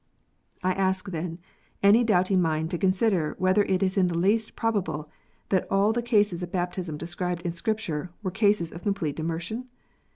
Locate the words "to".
2.71-2.79